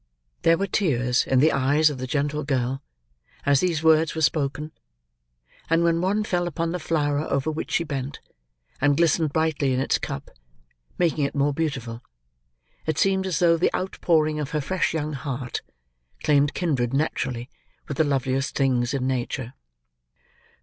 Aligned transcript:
There 0.41 0.57
were 0.57 0.65
tears 0.65 1.27
in 1.27 1.41
the 1.41 1.51
eyes 1.51 1.91
of 1.91 1.99
the 1.99 2.07
gentle 2.07 2.43
girl, 2.43 2.81
as 3.45 3.59
these 3.59 3.83
words 3.83 4.15
were 4.15 4.23
spoken; 4.23 4.71
and 5.69 5.83
when 5.83 6.01
one 6.01 6.23
fell 6.23 6.47
upon 6.47 6.71
the 6.71 6.79
flower 6.79 7.19
over 7.19 7.51
which 7.51 7.69
she 7.69 7.83
bent, 7.83 8.19
and 8.81 8.97
glistened 8.97 9.31
brightly 9.31 9.73
in 9.75 9.79
its 9.79 9.99
cup, 9.99 10.31
making 10.97 11.23
it 11.23 11.35
more 11.35 11.53
beautiful, 11.53 12.01
it 12.87 12.97
seemed 12.97 13.27
as 13.27 13.37
though 13.37 13.57
the 13.57 13.69
outpouring 13.75 14.39
of 14.39 14.49
her 14.49 14.61
fresh 14.61 14.91
young 14.91 15.13
heart, 15.13 15.61
claimed 16.23 16.55
kindred 16.55 16.95
naturally, 16.95 17.47
with 17.87 17.97
the 17.97 18.03
loveliest 18.03 18.55
things 18.55 18.95
in 18.95 19.05
nature. 19.05 19.53